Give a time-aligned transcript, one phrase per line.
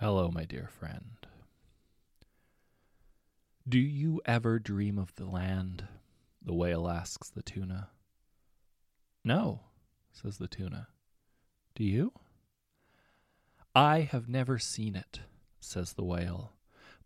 [0.00, 1.26] Hello, my dear friend.
[3.68, 5.84] Do you ever dream of the land?
[6.40, 7.90] The whale asks the tuna.
[9.22, 9.60] No,
[10.10, 10.88] says the tuna.
[11.74, 12.14] Do you?
[13.74, 15.20] I have never seen it,
[15.60, 16.54] says the whale,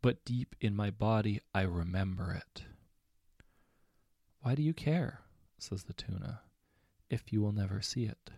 [0.00, 2.62] but deep in my body I remember it.
[4.42, 5.22] Why do you care,
[5.58, 6.42] says the tuna,
[7.10, 8.30] if you will never see it?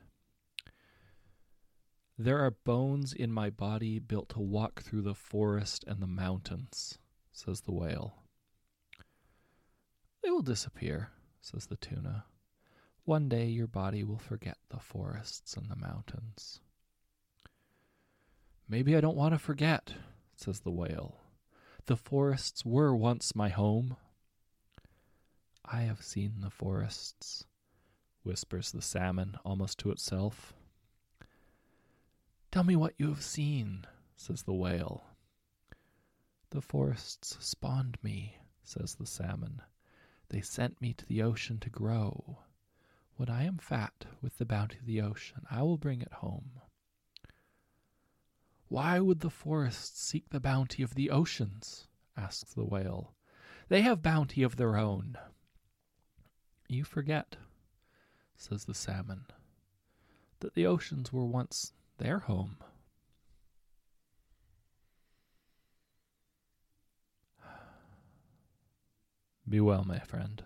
[2.18, 6.98] There are bones in my body built to walk through the forest and the mountains,
[7.30, 8.22] says the whale.
[10.22, 11.10] They will disappear,
[11.42, 12.24] says the tuna.
[13.04, 16.60] One day your body will forget the forests and the mountains.
[18.66, 19.92] Maybe I don't want to forget,
[20.34, 21.20] says the whale.
[21.84, 23.96] The forests were once my home.
[25.64, 27.44] I have seen the forests,
[28.22, 30.54] whispers the salmon almost to itself.
[32.56, 33.84] Tell me what you have seen,
[34.16, 35.04] says the whale.
[36.48, 39.60] The forests spawned me, says the salmon.
[40.30, 42.38] They sent me to the ocean to grow.
[43.16, 46.62] When I am fat with the bounty of the ocean, I will bring it home.
[48.68, 51.88] Why would the forests seek the bounty of the oceans?
[52.16, 53.12] asks the whale.
[53.68, 55.18] They have bounty of their own.
[56.68, 57.36] You forget,
[58.34, 59.26] says the salmon,
[60.40, 62.56] that the oceans were once their home.
[69.48, 70.42] Be well, my friend.